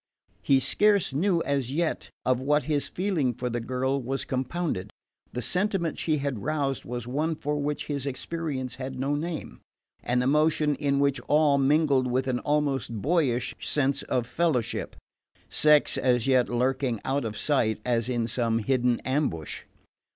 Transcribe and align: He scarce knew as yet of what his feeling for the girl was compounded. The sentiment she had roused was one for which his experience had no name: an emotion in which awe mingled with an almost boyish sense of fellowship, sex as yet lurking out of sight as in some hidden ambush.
He 0.41 0.59
scarce 0.59 1.13
knew 1.13 1.43
as 1.43 1.71
yet 1.71 2.09
of 2.25 2.39
what 2.39 2.63
his 2.63 2.89
feeling 2.89 3.35
for 3.35 3.51
the 3.51 3.59
girl 3.59 4.01
was 4.01 4.25
compounded. 4.25 4.89
The 5.31 5.43
sentiment 5.43 5.99
she 5.99 6.17
had 6.17 6.39
roused 6.41 6.85
was 6.85 7.05
one 7.05 7.35
for 7.35 7.59
which 7.59 7.85
his 7.85 8.07
experience 8.07 8.73
had 8.81 8.97
no 8.99 9.13
name: 9.13 9.61
an 10.01 10.23
emotion 10.23 10.73
in 10.77 10.97
which 10.97 11.21
awe 11.29 11.59
mingled 11.59 12.07
with 12.09 12.27
an 12.27 12.39
almost 12.39 12.99
boyish 12.99 13.53
sense 13.59 14.01
of 14.01 14.25
fellowship, 14.25 14.95
sex 15.51 15.99
as 15.99 16.25
yet 16.25 16.49
lurking 16.49 16.99
out 17.05 17.23
of 17.23 17.37
sight 17.37 17.79
as 17.85 18.09
in 18.09 18.25
some 18.25 18.57
hidden 18.57 18.99
ambush. 19.01 19.65